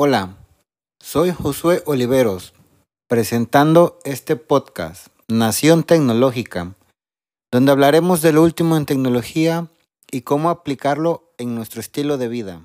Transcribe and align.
Hola, 0.00 0.36
soy 1.00 1.32
Josué 1.32 1.82
Oliveros, 1.84 2.54
presentando 3.08 3.98
este 4.04 4.36
podcast, 4.36 5.08
Nación 5.26 5.82
Tecnológica, 5.82 6.76
donde 7.50 7.72
hablaremos 7.72 8.22
de 8.22 8.32
lo 8.32 8.44
último 8.44 8.76
en 8.76 8.86
tecnología 8.86 9.66
y 10.08 10.20
cómo 10.20 10.50
aplicarlo 10.50 11.32
en 11.36 11.56
nuestro 11.56 11.80
estilo 11.80 12.16
de 12.16 12.28
vida. 12.28 12.62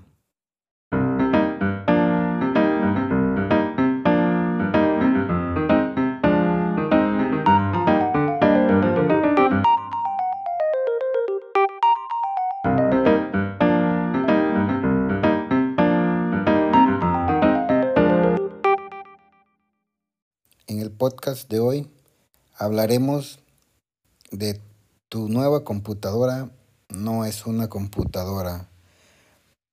Podcast 21.04 21.50
de 21.50 21.60
hoy 21.60 21.90
hablaremos 22.56 23.40
de 24.32 24.62
tu 25.10 25.28
nueva 25.28 25.66
computadora 25.66 26.50
no 26.88 27.26
es 27.26 27.46
una 27.46 27.68
computadora. 27.68 28.70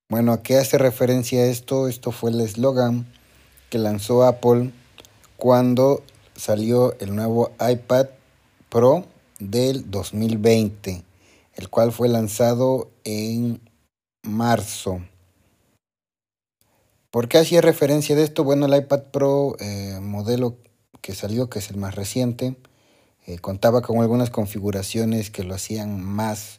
Bueno, 0.08 0.32
¿a 0.32 0.42
qué 0.42 0.58
hace 0.58 0.76
referencia 0.76 1.46
esto? 1.46 1.86
Esto 1.86 2.10
fue 2.10 2.32
el 2.32 2.40
eslogan 2.40 3.06
que 3.68 3.78
lanzó 3.78 4.24
Apple 4.24 4.72
cuando 5.36 6.02
salió 6.34 6.98
el 6.98 7.14
nuevo 7.14 7.52
iPad 7.60 8.06
Pro 8.68 9.04
del 9.38 9.88
2020, 9.88 11.04
el 11.54 11.68
cual 11.68 11.92
fue 11.92 12.08
lanzado 12.08 12.90
en 13.04 13.60
marzo. 14.24 15.00
¿Por 17.12 17.28
qué 17.28 17.38
hacía 17.38 17.60
referencia 17.60 18.16
de 18.16 18.24
esto? 18.24 18.42
Bueno, 18.42 18.66
el 18.66 18.74
iPad 18.74 19.02
Pro 19.12 19.54
eh, 19.60 20.00
modelo 20.02 20.56
que 21.00 21.14
salió, 21.14 21.48
que 21.50 21.58
es 21.58 21.70
el 21.70 21.76
más 21.76 21.94
reciente, 21.94 22.56
eh, 23.26 23.38
contaba 23.38 23.82
con 23.82 24.00
algunas 24.00 24.30
configuraciones 24.30 25.30
que 25.30 25.44
lo 25.44 25.54
hacían 25.54 26.02
más 26.02 26.58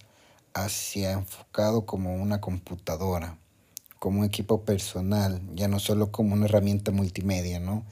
hacia 0.53 1.11
enfocado 1.11 1.85
como 1.85 2.15
una 2.15 2.41
computadora, 2.41 3.37
como 3.99 4.19
un 4.19 4.25
equipo 4.25 4.63
personal, 4.63 5.41
ya 5.53 5.67
no 5.67 5.79
solo 5.79 6.11
como 6.11 6.33
una 6.33 6.45
herramienta 6.45 6.91
multimedia, 6.91 7.59
¿no? 7.59 7.85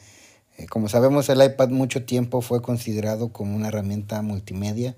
Eh, 0.58 0.68
como 0.68 0.90
sabemos, 0.90 1.30
el 1.30 1.42
iPad 1.42 1.70
mucho 1.70 2.04
tiempo 2.06 2.42
fue 2.42 2.62
considerado 2.62 3.32
como 3.32 3.56
una 3.56 3.70
herramienta 3.70 4.22
multimedia 4.22 4.96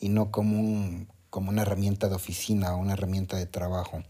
y 0.00 0.10
no 0.10 0.30
como, 0.30 0.60
un, 0.60 1.08
como 1.30 1.50
una 1.50 1.62
herramienta 1.62 2.08
de 2.08 2.14
oficina 2.14 2.74
o 2.74 2.78
una 2.78 2.92
herramienta 2.92 3.36
de 3.36 3.46
trabajo. 3.46 4.02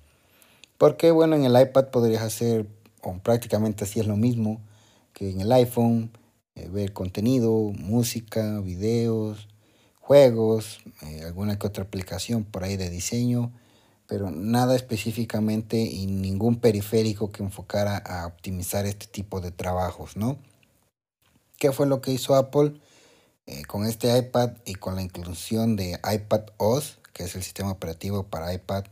Porque, 0.76 1.10
bueno, 1.12 1.36
en 1.36 1.44
el 1.44 1.60
iPad 1.60 1.90
podrías 1.90 2.22
hacer, 2.22 2.68
o 3.02 3.14
prácticamente 3.18 3.84
así 3.84 4.00
es 4.00 4.06
lo 4.06 4.16
mismo 4.16 4.60
que 5.12 5.30
en 5.30 5.40
el 5.40 5.52
iPhone, 5.52 6.10
eh, 6.58 6.68
ver 6.68 6.92
contenido, 6.92 7.52
música, 7.78 8.60
videos, 8.60 9.48
juegos, 10.00 10.80
eh, 11.02 11.22
alguna 11.24 11.58
que 11.58 11.66
otra 11.66 11.84
aplicación 11.84 12.44
por 12.44 12.64
ahí 12.64 12.76
de 12.76 12.90
diseño, 12.90 13.52
pero 14.06 14.30
nada 14.30 14.74
específicamente 14.74 15.78
y 15.78 16.06
ningún 16.06 16.56
periférico 16.56 17.30
que 17.30 17.42
enfocara 17.42 17.98
a 17.98 18.26
optimizar 18.26 18.86
este 18.86 19.06
tipo 19.06 19.40
de 19.40 19.52
trabajos, 19.52 20.16
¿no? 20.16 20.38
¿Qué 21.58 21.72
fue 21.72 21.86
lo 21.86 22.00
que 22.00 22.12
hizo 22.12 22.34
Apple 22.34 22.80
eh, 23.46 23.64
con 23.66 23.84
este 23.84 24.16
iPad 24.16 24.52
y 24.64 24.74
con 24.74 24.96
la 24.96 25.02
inclusión 25.02 25.76
de 25.76 26.00
iPad 26.12 26.46
OS, 26.56 26.98
que 27.12 27.24
es 27.24 27.36
el 27.36 27.42
sistema 27.42 27.70
operativo 27.72 28.24
para 28.24 28.52
iPad? 28.52 28.84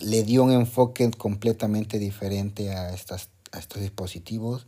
le 0.00 0.22
dio 0.22 0.44
un 0.44 0.52
enfoque 0.52 1.10
completamente 1.12 1.98
diferente 1.98 2.74
a, 2.74 2.92
estas, 2.92 3.30
a 3.52 3.58
estos 3.58 3.80
dispositivos 3.80 4.66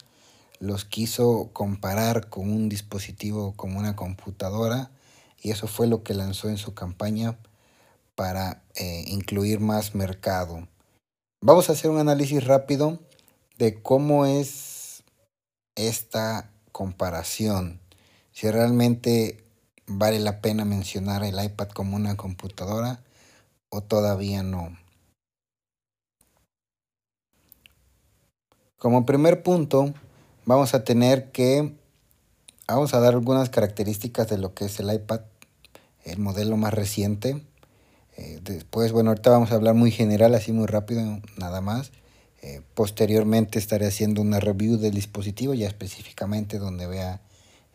los 0.60 0.84
quiso 0.84 1.50
comparar 1.52 2.28
con 2.28 2.50
un 2.50 2.68
dispositivo 2.68 3.54
como 3.56 3.78
una 3.78 3.96
computadora 3.96 4.90
y 5.40 5.50
eso 5.50 5.66
fue 5.66 5.86
lo 5.86 6.02
que 6.02 6.14
lanzó 6.14 6.48
en 6.48 6.56
su 6.56 6.74
campaña 6.74 7.36
para 8.14 8.62
eh, 8.74 9.04
incluir 9.08 9.60
más 9.60 9.94
mercado. 9.94 10.66
Vamos 11.40 11.68
a 11.68 11.72
hacer 11.72 11.90
un 11.90 11.98
análisis 11.98 12.44
rápido 12.44 12.98
de 13.58 13.82
cómo 13.82 14.26
es 14.26 15.04
esta 15.74 16.50
comparación, 16.72 17.80
si 18.32 18.50
realmente 18.50 19.44
vale 19.86 20.18
la 20.18 20.40
pena 20.40 20.64
mencionar 20.64 21.24
el 21.24 21.42
iPad 21.42 21.68
como 21.68 21.96
una 21.96 22.16
computadora 22.16 23.00
o 23.68 23.82
todavía 23.82 24.42
no. 24.42 24.76
Como 28.76 29.06
primer 29.06 29.42
punto, 29.42 29.94
vamos 30.46 30.74
a 30.74 30.84
tener 30.84 31.30
que, 31.30 31.74
vamos 32.66 32.94
a 32.94 33.00
dar 33.00 33.14
algunas 33.14 33.50
características 33.50 34.28
de 34.28 34.38
lo 34.38 34.54
que 34.54 34.66
es 34.66 34.78
el 34.80 34.92
iPad, 34.92 35.20
el 36.04 36.18
modelo 36.18 36.56
más 36.56 36.74
reciente. 36.74 37.42
Eh, 38.16 38.40
después, 38.42 38.92
bueno, 38.92 39.10
ahorita 39.10 39.30
vamos 39.30 39.52
a 39.52 39.54
hablar 39.54 39.74
muy 39.74 39.90
general, 39.90 40.34
así 40.34 40.52
muy 40.52 40.66
rápido, 40.66 41.20
nada 41.36 41.60
más. 41.60 41.92
Eh, 42.42 42.60
posteriormente 42.74 43.58
estaré 43.58 43.86
haciendo 43.86 44.20
una 44.20 44.38
review 44.38 44.76
del 44.76 44.94
dispositivo, 44.94 45.54
ya 45.54 45.66
específicamente 45.66 46.58
donde 46.58 46.86
vea 46.86 47.20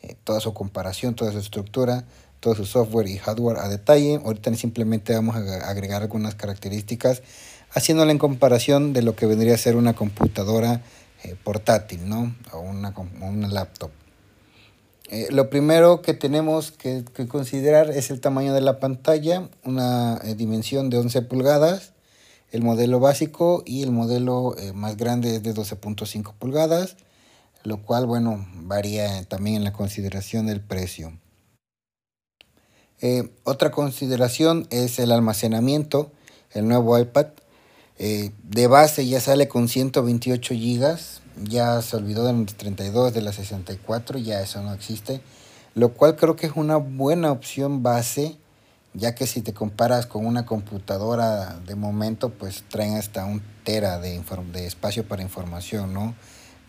eh, 0.02 0.16
toda 0.24 0.40
su 0.40 0.53
comparación, 0.53 1.16
toda 1.16 1.31
su 1.31 1.40
estructura, 1.40 2.06
todo 2.40 2.56
su 2.56 2.66
software 2.66 3.08
y 3.08 3.18
hardware 3.18 3.58
a 3.58 3.68
detalle. 3.68 4.22
Ahorita 4.24 4.53
simplemente 4.56 5.13
vamos 5.13 5.35
a 5.35 5.69
agregar 5.69 6.03
algunas 6.03 6.35
características, 6.35 7.24
haciéndola 7.72 8.12
en 8.12 8.19
comparación 8.19 8.94
de 8.94 9.02
lo 9.02 9.16
que 9.16 9.25
vendría 9.25 9.56
a 9.56 9.58
ser 9.58 9.75
una 9.75 9.94
computadora 9.94 10.84
eh, 11.24 11.35
portátil, 11.44 12.07
¿no? 12.07 12.34
O 12.53 12.59
una, 12.59 12.94
una 13.22 13.47
laptop. 13.50 13.91
Eh, 15.09 15.28
lo 15.31 15.50
primero 15.50 16.02
que 16.02 16.13
tenemos 16.13 16.72
que, 16.72 17.03
considerar 17.28 17.90
es 17.90 18.09
el 18.09 18.22
tamaño 18.22 18.53
de 18.53 18.62
la 18.62 18.80
pantalla, 18.80 19.50
una 19.66 20.22
eh, 20.24 20.35
dimensión 20.35 20.90
de 20.90 20.97
11 20.97 21.24
pulgadas, 21.24 21.91
el 22.52 22.62
modelo 22.62 23.00
básico 23.02 23.63
y 23.66 23.84
el 23.84 23.91
modelo 23.91 24.56
más 24.74 24.97
grande 24.97 25.35
es 25.35 25.44
de 25.44 25.53
12.5 25.53 26.34
pulgadas, 26.40 26.96
lo 27.63 27.81
cual, 27.81 28.06
bueno, 28.06 28.47
varía 28.53 29.24
también 29.25 29.58
en 29.58 29.63
la 29.63 29.74
consideración 29.74 30.47
del 30.47 30.62
precio. 30.62 31.13
otra 33.44 33.69
consideración 33.72 34.68
es 34.72 34.97
el 35.00 35.12
almacenamiento. 35.12 36.12
El 36.52 36.68
nuevo 36.68 36.97
iPad 36.97 37.28
eh, 38.02 38.32
de 38.44 38.68
base 38.68 39.06
ya 39.06 39.20
sale 39.20 39.50
con 39.50 39.68
128 39.68 40.54
GB. 40.56 40.98
Ya 41.44 41.82
se 41.82 41.98
olvidó 41.98 42.26
de 42.26 42.34
los 42.34 42.56
32, 42.56 43.14
de 43.14 43.22
las 43.22 43.36
64, 43.36 44.18
ya 44.18 44.42
eso 44.42 44.62
no 44.64 44.74
existe. 44.74 45.22
Lo 45.76 45.94
cual 45.94 46.16
creo 46.16 46.36
que 46.36 46.48
es 46.48 46.54
una 46.56 46.78
buena 46.78 47.32
opción 47.32 47.84
base, 47.84 48.38
ya 48.94 49.16
que 49.16 49.28
si 49.28 49.42
te 49.42 49.54
comparas 49.54 50.06
con 50.06 50.26
una 50.26 50.46
computadora 50.46 51.59
de 51.59 51.76
momento, 51.76 52.30
pues 52.30 52.64
traen 52.70 52.96
hasta 52.96 53.26
un 53.26 53.42
tera 53.64 54.00
de, 54.00 54.22
de 54.54 54.66
espacio 54.66 55.08
para 55.08 55.22
información, 55.22 55.94
¿no? 55.94 56.16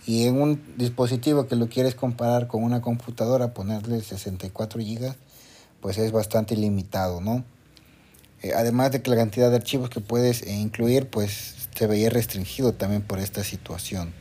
Y 0.07 0.27
en 0.27 0.41
un 0.41 0.63
dispositivo 0.77 1.47
que 1.47 1.57
lo 1.57 1.69
quieres 1.69 1.95
comparar 1.95 2.47
con 2.47 2.63
una 2.63 2.81
computadora, 2.81 3.55
ponerle 3.55 4.01
64 4.01 4.81
GB, 4.81 5.15
pues 5.81 5.99
es 5.99 6.13
bastante 6.13 6.57
limitado, 6.57 7.21
¿no? 7.21 7.45
Eh, 8.43 8.53
además 8.55 8.93
de 8.93 9.03
que 9.03 9.11
la 9.11 9.17
cantidad 9.17 9.51
de 9.51 9.57
archivos 9.57 9.91
que 9.91 10.01
puedes 10.01 10.43
eh, 10.43 10.53
incluir, 10.53 11.09
pues 11.11 11.69
se 11.75 11.87
veía 11.87 12.11
restringido 12.11 12.73
también 12.73 13.03
por 13.03 13.19
esta 13.19 13.45
situación. 13.45 14.13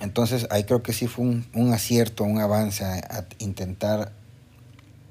Entonces 0.00 0.46
ahí 0.50 0.64
creo 0.64 0.82
que 0.82 0.92
sí 0.92 1.06
fue 1.06 1.24
un, 1.24 1.72
acierto, 1.72 2.24
un 2.24 2.40
avance 2.40 2.84
a, 2.84 3.26
intentar 3.38 4.12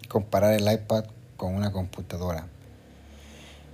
comparar 0.07 0.53
el 0.53 0.71
iPad 0.71 1.05
con 1.35 1.55
una 1.55 1.71
computadora. 1.71 2.47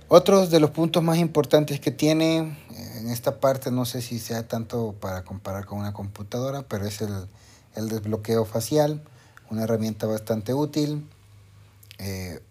Otros 0.08 0.50
de 0.50 0.58
los 0.58 0.70
puntos 0.70 1.02
más 1.02 1.18
importantes 1.18 1.78
que 1.78 1.92
tiene 1.92 2.38
eh, 2.38 2.98
en 3.00 3.10
esta 3.10 3.38
parte, 3.38 3.70
no 3.70 3.84
sé 3.84 4.02
si 4.02 4.18
sea 4.18 4.48
tanto 4.48 4.94
para 5.00 5.22
comparar 5.22 5.66
con 5.66 5.78
una 5.78 5.92
computadora, 5.92 6.62
pero 6.62 6.86
es 6.86 7.00
el, 7.00 7.28
el 7.76 7.88
desbloqueo 7.88 8.44
facial, 8.44 9.02
una 9.50 9.64
herramienta 9.64 10.06
bastante 10.06 10.52
útil. 10.52 11.06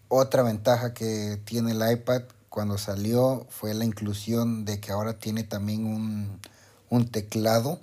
Otra 0.10 0.44
ventaja 0.44 0.94
que 0.94 1.40
tiene 1.46 1.72
el 1.72 1.92
iPad 1.92 2.24
cuando 2.50 2.78
salió 2.78 3.46
fue 3.50 3.74
la 3.74 3.86
inclusión 3.86 4.66
de 4.66 4.80
que 4.80 4.92
ahora 4.92 5.20
tiene 5.20 5.44
también 5.44 5.86
un, 6.90 7.08
teclado 7.12 7.80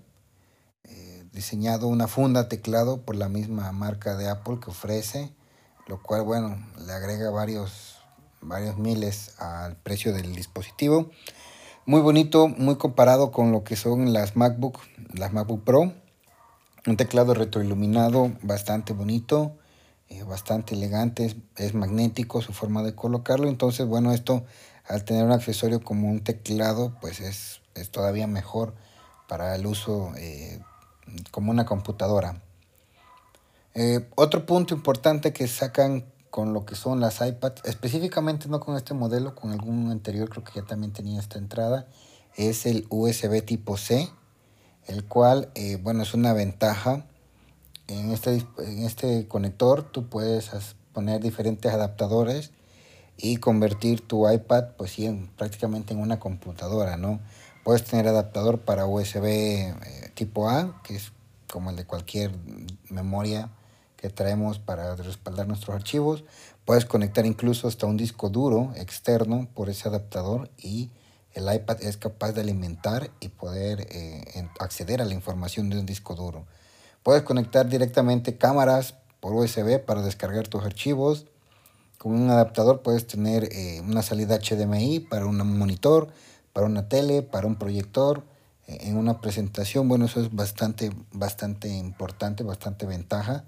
eh, 0.84 1.25
diseñado, 1.32 1.87
una 1.87 2.08
funda 2.08 2.49
teclado 2.49 3.00
por 3.02 3.14
la 3.14 3.28
misma 3.28 3.70
marca 3.73 4.17
de 4.17 4.28
Apple 4.28 4.58
que 4.62 4.70
ofrece, 4.70 5.32
lo 5.87 6.02
cual, 6.02 6.23
bueno, 6.23 6.58
le 6.84 6.93
agrega 6.93 7.31
varios, 7.31 7.99
varios 8.40 8.76
miles 8.76 9.40
al 9.40 9.76
precio 9.76 10.12
del 10.12 10.34
dispositivo. 10.34 11.11
Muy 11.87 12.00
bonito, 12.00 12.49
muy 12.49 12.76
comparado 12.76 13.31
con 13.31 13.52
lo 13.52 13.62
que 13.62 13.76
son 13.76 14.12
las 14.12 14.34
MacBook, 14.34 14.81
las 15.14 15.32
MacBook 15.32 15.62
Pro. 15.62 15.93
Un 16.88 16.96
teclado 16.96 17.34
retroiluminado 17.34 18.32
bastante 18.43 18.93
bonito 18.93 19.56
eh, 20.08 20.23
bastante 20.23 20.76
elegante, 20.76 21.37
es, 21.56 21.75
magnético 21.75 22.41
su 22.41 22.53
forma 22.53 22.85
de 22.85 22.94
colocarlo. 22.94 23.49
Entonces, 23.49 23.87
bueno, 23.87 24.12
esto 24.12 24.44
al 24.87 25.05
tener 25.05 25.25
un 25.25 25.32
accesorio 25.32 25.81
como 25.82 26.08
un 26.08 26.20
teclado, 26.23 26.97
pues 27.00 27.20
es, 27.20 27.61
es 27.75 27.91
todavía 27.91 28.29
mejor 28.29 28.75
para 29.26 29.56
el 29.56 29.67
uso 29.67 30.12
eh, 30.17 30.61
como 31.32 31.50
una 31.50 31.67
computadora. 31.67 32.41
Eh, 33.75 34.08
otro 34.14 34.47
punto 34.47 34.75
importante 34.75 35.32
que 35.32 35.49
sacan 35.49 36.05
con 36.31 36.53
lo 36.53 36.64
que 36.64 36.76
son 36.76 37.00
las 37.00 37.20
iPads, 37.20 37.64
específicamente 37.64 38.49
no 38.49 38.61
con 38.61 38.76
este 38.76 38.94
modelo, 38.94 39.35
con 39.35 39.50
algún 39.50 39.91
anterior 39.91 40.29
creo 40.29 40.44
que 40.44 40.53
ya 40.61 40.67
también 40.67 40.93
tenía 40.93 41.19
esta 41.19 41.38
entrada, 41.38 41.88
es 42.37 42.64
el 42.67 42.87
USB 42.91 43.44
tipo 43.44 43.76
C, 43.76 44.08
el 44.87 45.05
cual, 45.05 45.50
bueno, 45.82 46.03
es 46.03 46.14
una 46.14 46.32
ventaja. 46.32 47.06
En 47.88 48.10
este, 48.10 48.44
en 48.58 48.84
este 48.84 49.28
conector 49.28 49.82
tú 49.84 50.08
puedes 50.08 50.50
poner 50.92 51.20
diferentes 51.20 51.72
adaptadores 51.72 52.50
y 53.16 53.36
convertir 53.36 54.06
tu 54.06 54.28
iPad 54.28 54.72
pues 54.76 54.92
sí, 54.92 55.06
en, 55.06 55.28
prácticamente 55.28 55.94
en 55.94 56.00
una 56.00 56.18
computadora, 56.18 56.96
¿no? 56.96 57.20
Puedes 57.64 57.84
tener 57.84 58.06
adaptador 58.08 58.60
para 58.60 58.86
USB 58.86 59.24
eh, 59.24 59.74
tipo 60.14 60.48
A, 60.48 60.80
que 60.82 60.96
es 60.96 61.12
como 61.50 61.70
el 61.70 61.76
de 61.76 61.84
cualquier 61.84 62.32
memoria 62.90 63.50
que 63.96 64.10
traemos 64.10 64.58
para 64.58 64.94
respaldar 64.96 65.46
nuestros 65.48 65.74
archivos. 65.74 66.24
Puedes 66.64 66.84
conectar 66.84 67.26
incluso 67.26 67.68
hasta 67.68 67.86
un 67.86 67.96
disco 67.96 68.28
duro 68.28 68.72
externo 68.76 69.48
por 69.54 69.68
ese 69.68 69.88
adaptador 69.88 70.50
y 70.58 70.90
el 71.32 71.52
iPad 71.52 71.82
es 71.82 71.96
capaz 71.96 72.32
de 72.32 72.40
alimentar 72.40 73.10
y 73.20 73.28
poder 73.28 73.86
eh, 73.90 74.48
acceder 74.58 75.02
a 75.02 75.04
la 75.04 75.14
información 75.14 75.70
de 75.70 75.78
un 75.78 75.86
disco 75.86 76.14
duro. 76.14 76.46
Puedes 77.06 77.23
conectar 77.23 77.69
directamente 77.69 78.37
cámaras 78.37 78.94
por 79.20 79.32
USB 79.32 79.79
para 79.79 80.03
descargar 80.03 80.49
tus 80.49 80.64
archivos. 80.64 81.26
Con 81.99 82.12
un 82.12 82.29
adaptador 82.31 82.82
puedes 82.82 83.06
tener 83.06 83.44
eh, 83.44 83.81
una 83.81 84.03
salida 84.03 84.41
HDMI 84.41 84.99
para 84.99 85.25
un 85.26 85.37
monitor, 85.56 86.08
para 86.53 86.67
una 86.67 86.88
tele, 86.88 87.23
para 87.23 87.47
un 87.47 87.55
proyector. 87.55 88.25
Eh, 88.67 88.88
en 88.88 88.97
una 88.97 89.20
presentación, 89.20 89.87
bueno, 89.87 90.06
eso 90.06 90.20
es 90.20 90.35
bastante, 90.35 90.91
bastante 91.12 91.69
importante, 91.69 92.43
bastante 92.43 92.87
ventaja. 92.87 93.44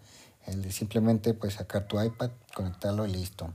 El 0.47 0.63
de 0.63 0.71
simplemente 0.71 1.35
pues, 1.35 1.55
sacar 1.55 1.89
tu 1.89 2.01
iPad, 2.01 2.31
conectarlo 2.55 3.07
y 3.07 3.11
listo. 3.11 3.53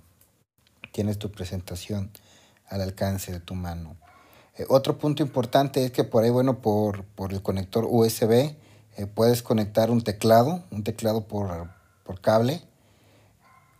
Tienes 0.92 1.18
tu 1.18 1.32
presentación 1.32 2.12
al 2.68 2.82
alcance 2.82 3.32
de 3.32 3.40
tu 3.40 3.56
mano. 3.56 3.96
Eh, 4.58 4.66
otro 4.68 4.98
punto 4.98 5.24
importante 5.24 5.86
es 5.86 5.92
que 5.92 6.04
por 6.04 6.26
ahí, 6.26 6.30
bueno, 6.30 6.62
por, 6.62 7.06
el 7.30 7.42
conector 7.42 7.88
USB 7.90 8.58
eh, 8.98 9.08
puedes 9.08 9.42
conectar 9.42 9.92
un 9.92 10.02
teclado, 10.02 10.64
un 10.72 10.84
teclado 10.84 11.28
por, 11.28 11.70
cable 12.22 12.62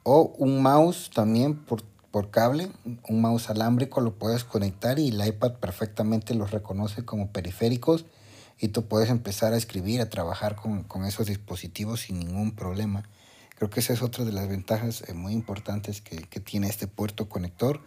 o 0.04 0.34
un 0.38 0.62
mouse 0.62 1.12
también 1.14 1.56
por, 1.56 1.84
por, 2.12 2.32
cable, 2.32 2.70
un 3.08 3.22
mouse 3.22 3.50
alámbrico 3.50 4.02
lo 4.02 4.16
puedes 4.16 4.44
conectar 4.44 5.00
y 5.00 5.10
el 5.10 5.26
iPad 5.26 5.54
perfectamente 5.54 6.34
los 6.34 6.52
reconoce 6.52 7.06
como 7.06 7.32
periféricos 7.32 8.06
y 8.60 8.70
tú 8.70 8.86
puedes 8.88 9.10
empezar 9.10 9.54
a 9.54 9.58
escribir, 9.58 10.02
a 10.02 10.10
trabajar 10.10 10.56
con, 10.56 11.06
esos 11.06 11.28
dispositivos 11.28 12.02
sin 12.02 12.20
ningún 12.20 12.56
problema. 12.56 13.04
Creo 13.56 13.70
que 13.70 13.80
esa 13.80 13.94
es 13.94 14.02
otra 14.02 14.26
de 14.26 14.32
las 14.32 14.48
ventajas 14.48 15.04
eh, 15.08 15.14
muy 15.14 15.34
importantes 15.34 16.02
que, 16.02 16.40
tiene 16.40 16.68
este 16.68 16.88
puerto 16.88 17.30
conector, 17.30 17.82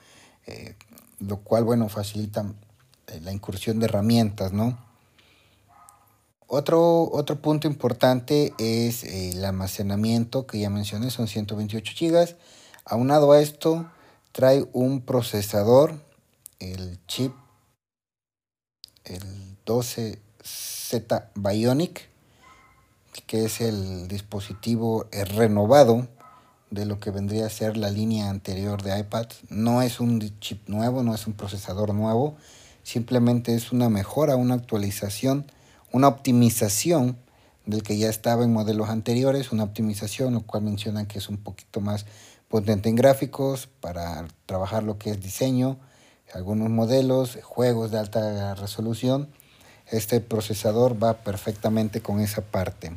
lo 1.18 1.38
cual, 1.38 1.64
bueno, 1.64 1.88
facilita 1.88 2.46
eh, 3.08 3.20
la 3.20 3.32
incursión 3.32 3.78
de 3.78 3.86
herramientas, 3.86 4.52
¿no? 4.52 4.78
Otro, 6.48 7.10
otro 7.10 7.40
punto 7.42 7.66
importante 7.66 8.54
es 8.58 9.02
el 9.02 9.44
almacenamiento 9.44 10.46
que 10.46 10.60
ya 10.60 10.70
mencioné, 10.70 11.10
son 11.10 11.26
128 11.26 11.92
GB. 11.98 12.36
Aunado 12.84 13.32
a 13.32 13.40
esto, 13.40 13.90
trae 14.30 14.64
un 14.72 15.00
procesador, 15.00 16.00
el 16.60 17.04
chip, 17.06 17.34
el 19.04 19.22
12Z 19.66 21.30
Bionic, 21.34 22.08
que 23.26 23.44
es 23.44 23.60
el 23.60 24.06
dispositivo 24.06 25.06
renovado 25.10 26.06
de 26.70 26.86
lo 26.86 27.00
que 27.00 27.10
vendría 27.10 27.46
a 27.46 27.50
ser 27.50 27.76
la 27.76 27.90
línea 27.90 28.30
anterior 28.30 28.82
de 28.82 28.98
iPad. 28.98 29.26
No 29.48 29.82
es 29.82 29.98
un 29.98 30.20
chip 30.38 30.68
nuevo, 30.68 31.02
no 31.02 31.14
es 31.14 31.26
un 31.26 31.32
procesador 31.32 31.92
nuevo, 31.92 32.36
simplemente 32.84 33.54
es 33.54 33.72
una 33.72 33.88
mejora, 33.88 34.36
una 34.36 34.54
actualización, 34.54 35.50
una 35.96 36.08
optimización 36.08 37.16
del 37.64 37.82
que 37.82 37.96
ya 37.96 38.08
estaba 38.08 38.44
en 38.44 38.52
modelos 38.52 38.88
anteriores, 38.88 39.50
una 39.50 39.64
optimización, 39.64 40.34
lo 40.34 40.42
cual 40.42 40.62
mencionan 40.62 41.06
que 41.06 41.18
es 41.18 41.28
un 41.28 41.38
poquito 41.38 41.80
más 41.80 42.06
potente 42.48 42.88
en 42.88 42.96
gráficos 42.96 43.68
para 43.80 44.28
trabajar 44.46 44.82
lo 44.82 44.98
que 44.98 45.10
es 45.10 45.20
diseño, 45.20 45.78
algunos 46.32 46.68
modelos, 46.68 47.38
juegos 47.42 47.90
de 47.90 47.98
alta 47.98 48.54
resolución. 48.54 49.28
Este 49.90 50.20
procesador 50.20 51.02
va 51.02 51.14
perfectamente 51.14 52.02
con 52.02 52.20
esa 52.20 52.42
parte. 52.42 52.92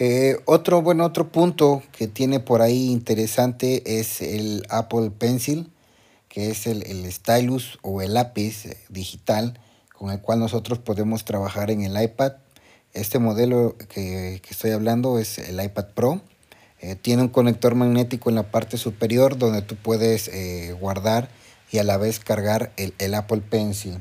Eh, 0.00 0.40
otro, 0.44 0.82
otro 0.82 1.28
punto 1.30 1.82
que 1.92 2.08
tiene 2.08 2.40
por 2.40 2.60
ahí 2.60 2.90
interesante 2.90 4.00
es 4.00 4.20
el 4.20 4.66
Apple 4.68 5.10
Pencil 5.10 5.70
que 6.34 6.50
es 6.50 6.66
el, 6.66 7.12
stylus 7.12 7.78
o 7.82 8.02
el 8.02 8.14
lápiz 8.14 8.64
digital 8.88 9.56
con 10.04 10.12
el 10.12 10.20
cual 10.20 10.38
nosotros 10.38 10.78
podemos 10.78 11.24
trabajar 11.24 11.70
en 11.70 11.80
el 11.80 11.98
iPad. 11.98 12.32
Este 12.92 13.18
modelo 13.18 13.74
que, 13.88 14.42
estoy 14.50 14.72
hablando 14.72 15.18
es 15.18 15.38
el 15.38 15.64
iPad 15.64 15.86
Pro. 15.94 16.20
Eh, 16.78 16.94
tiene 16.94 17.22
un 17.22 17.28
conector 17.28 17.74
magnético 17.74 18.28
en 18.28 18.36
la 18.36 18.50
parte 18.50 18.76
superior 18.76 19.38
donde 19.38 19.62
tú 19.62 19.76
puedes 19.76 20.28
eh, 20.28 20.76
guardar 20.78 21.30
y 21.72 21.78
a 21.78 21.84
la 21.84 21.96
vez 21.96 22.20
cargar 22.20 22.70
el, 22.76 22.92
el, 22.98 23.14
Apple 23.14 23.40
Pencil. 23.48 23.98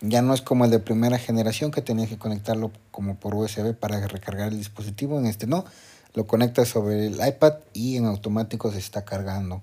Ya 0.00 0.22
no 0.22 0.32
es 0.32 0.40
como 0.40 0.64
el 0.64 0.70
de 0.70 0.78
primera 0.78 1.18
generación 1.18 1.72
que 1.72 1.82
tenías 1.82 2.08
que 2.08 2.16
conectarlo 2.16 2.72
como 2.90 3.16
por 3.16 3.34
USB 3.34 3.74
para 3.74 4.00
recargar 4.06 4.48
el 4.48 4.56
dispositivo. 4.56 5.18
En 5.18 5.26
este 5.26 5.46
no, 5.46 5.66
lo 6.14 6.26
conectas 6.26 6.68
sobre 6.68 7.08
el 7.08 7.16
iPad 7.16 7.52
y 7.74 7.98
en 7.98 8.06
automático 8.06 8.72
se 8.72 8.78
está 8.78 9.04
cargando. 9.04 9.60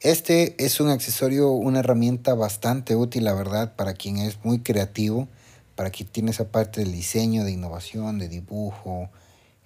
Este 0.00 0.54
es 0.62 0.80
un 0.80 0.90
accesorio, 0.90 1.50
una 1.50 1.80
herramienta 1.80 2.34
bastante 2.34 2.94
útil, 2.94 3.24
la 3.24 3.32
verdad, 3.32 3.74
para 3.74 3.94
quien 3.94 4.18
es 4.18 4.44
muy 4.44 4.58
creativo, 4.58 5.28
para 5.76 5.90
quien 5.90 6.08
tiene 6.08 6.30
esa 6.30 6.48
parte 6.48 6.80
del 6.80 6.92
diseño, 6.92 7.44
de 7.44 7.52
innovación, 7.52 8.18
de 8.18 8.28
dibujo. 8.28 9.08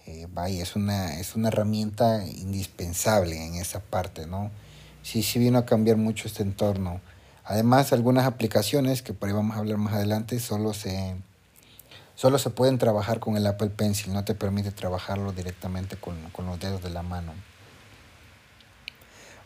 Eh, 0.07 0.29
vaya, 0.33 0.63
es 0.63 0.77
una, 0.77 1.19
es 1.19 1.35
una 1.35 1.49
herramienta 1.49 2.25
indispensable 2.25 3.45
en 3.45 3.57
esa 3.57 3.81
parte, 3.81 4.27
¿no? 4.27 4.51
Sí, 5.03 5.23
sí 5.23 5.39
vino 5.39 5.59
a 5.59 5.67
cambiar 5.67 5.97
mucho 5.97 6.29
este 6.29 6.43
entorno. 6.43 7.01
Además, 7.45 7.93
algunas 7.93 8.27
aplicaciones, 8.27 9.03
que 9.03 9.15
por 9.15 9.29
ahí 9.29 9.35
vamos 9.35 9.57
a 9.57 9.61
hablar 9.61 9.79
más 9.79 9.95
adelante, 9.95 10.39
solo 10.39 10.73
se, 10.73 11.17
solo 12.15 12.39
se 12.39 12.51
pueden 12.51 12.79
trabajar 12.79 13.19
con 13.19 13.37
el 13.37 13.47
Apple 13.47 13.71
Pencil, 13.71 14.13
no 14.13 14.25
te 14.25 14.35
permite 14.35 14.71
trabajarlo 14.71 15.33
directamente 15.33 15.97
con, 15.97 16.15
con 16.31 16.47
los 16.47 16.61
dedos 16.61 16.83
de 16.83 16.91
la 16.91 17.03
mano. 17.03 17.33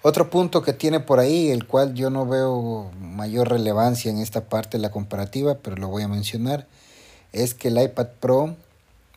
Otro 0.04 0.30
punto 0.30 0.62
que 0.62 0.72
tiene 0.72 0.98
por 0.98 1.20
ahí, 1.20 1.50
el 1.50 1.64
cual 1.64 1.94
yo 1.94 2.10
no 2.10 2.26
veo 2.26 2.90
mayor 2.98 3.48
relevancia 3.50 4.10
en 4.10 4.18
esta 4.18 4.40
parte 4.40 4.76
de 4.76 4.82
la 4.82 4.90
comparativa, 4.90 5.58
pero 5.58 5.76
lo 5.76 5.86
voy 5.86 6.02
a 6.02 6.08
mencionar, 6.08 6.66
es 7.32 7.54
que 7.54 7.68
el 7.68 7.80
iPad 7.80 8.08
Pro 8.18 8.56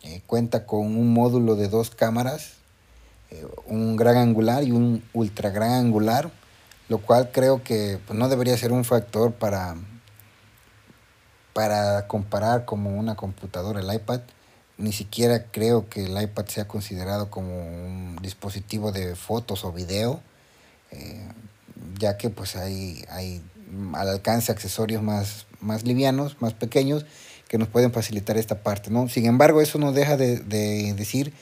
eh, 0.04 0.22
cuenta 0.28 0.64
con 0.64 0.96
un 0.96 1.12
módulo 1.12 1.56
de 1.56 1.66
dos 1.66 1.90
cámaras, 1.90 2.52
eh, 3.32 3.44
un 3.66 3.96
gran 3.96 4.16
angular 4.16 4.62
y 4.62 4.70
un 4.70 5.02
ultra 5.12 5.50
gran 5.50 5.72
angular, 5.72 6.30
lo 6.88 6.98
cual 6.98 7.32
creo 7.32 7.64
que 7.64 7.98
pues, 8.06 8.16
no 8.16 8.28
debería 8.28 8.56
ser 8.56 8.70
un 8.70 8.84
factor 8.84 9.32
para, 9.32 9.74
para 11.52 12.06
comparar 12.06 12.64
como 12.64 12.96
una 12.96 13.16
computadora 13.16 13.80
el 13.80 13.92
iPad. 13.92 14.20
Ni 14.78 14.92
siquiera 14.92 15.46
creo 15.50 15.88
que 15.88 16.04
el 16.04 16.22
iPad 16.22 16.46
sea 16.46 16.68
considerado 16.68 17.28
como 17.28 17.48
un 17.58 18.18
dispositivo 18.22 18.92
de 18.92 19.16
fotos 19.16 19.64
o 19.64 19.72
video 19.72 20.20
eh, 20.90 21.28
ya 21.98 22.16
que 22.16 22.30
pues 22.30 22.56
hay, 22.56 23.04
hay 23.08 23.42
al 23.94 24.08
alcance 24.08 24.52
accesorios 24.52 25.02
más, 25.02 25.46
más 25.60 25.84
livianos, 25.84 26.36
más 26.40 26.54
pequeños, 26.54 27.04
que 27.48 27.58
nos 27.58 27.68
pueden 27.68 27.92
facilitar 27.92 28.36
esta 28.36 28.62
parte. 28.62 28.90
¿no? 28.90 29.08
Sin 29.08 29.26
embargo, 29.26 29.60
eso 29.60 29.78
no 29.78 29.92
deja 29.92 30.16
de, 30.16 30.38
decir 30.94 31.32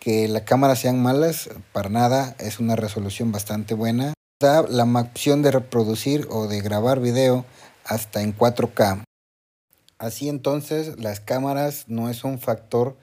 que 0.00 0.28
las 0.28 0.42
cámaras 0.42 0.78
sean 0.80 1.02
malas, 1.02 1.48
para 1.72 1.88
nada, 1.88 2.36
es 2.38 2.60
una 2.60 2.76
resolución 2.76 3.32
bastante 3.32 3.74
buena. 3.74 4.12
Da 4.40 4.62
la 4.62 4.84
opción 4.84 5.42
de 5.42 5.50
reproducir 5.50 6.26
o 6.30 6.46
de 6.46 6.60
grabar 6.60 7.00
video 7.00 7.46
hasta 7.84 8.22
en 8.22 8.36
4K. 8.36 9.02
Así 9.98 10.28
entonces, 10.28 10.98
las 11.00 11.20
cámaras 11.20 11.84
no 11.88 12.10
es 12.10 12.22
un 12.22 12.38
factor 12.38 12.96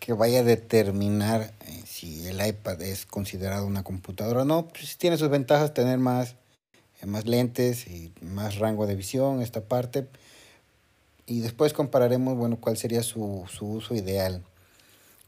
que 0.00 0.12
vaya 0.12 0.40
a 0.40 0.44
determinar 0.44 1.54
eh, 1.66 1.82
si 1.96 2.26
el 2.28 2.46
iPad 2.46 2.82
es 2.82 3.06
considerado 3.06 3.66
una 3.66 3.82
computadora 3.82 4.42
o 4.42 4.44
no. 4.44 4.68
Pues 4.68 4.98
tiene 4.98 5.16
sus 5.16 5.30
ventajas 5.30 5.72
tener 5.72 5.98
más, 5.98 6.36
eh, 7.00 7.06
más 7.06 7.24
lentes 7.24 7.86
y 7.86 8.12
más 8.20 8.58
rango 8.58 8.86
de 8.86 8.94
visión, 8.94 9.40
esta 9.40 9.62
parte. 9.62 10.06
Y 11.24 11.40
después 11.40 11.72
compararemos, 11.72 12.36
bueno, 12.36 12.58
cuál 12.60 12.76
sería 12.76 13.02
su, 13.02 13.44
su 13.48 13.66
uso 13.66 13.94
ideal. 13.94 14.44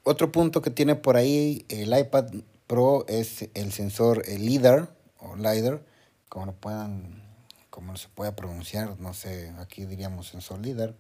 Otro 0.03 0.31
punto 0.31 0.61
que 0.61 0.71
tiene 0.71 0.95
por 0.95 1.17
ahí 1.17 1.65
el 1.69 1.99
iPad 1.99 2.27
Pro 2.67 3.07
es 3.09 3.49
el 3.55 3.73
sensor 3.73 4.29
LIDAR 4.29 4.95
o 5.21 5.37
LIDAR, 5.37 5.83
como 6.29 6.47
lo 6.47 6.53
puedan, 6.53 7.23
como 7.71 7.97
se 7.97 8.09
puede 8.09 8.33
pronunciar, 8.33 9.01
no 9.01 9.15
sé, 9.15 9.55
aquí 9.59 9.87
diríamos 9.87 10.35
en 10.35 10.43
Solidar, 10.43 10.95